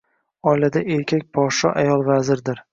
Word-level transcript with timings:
Oilada 0.51 0.83
erkak 0.95 1.29
podshoh, 1.39 1.79
ayol 1.85 2.05
vazirdir. 2.13 2.69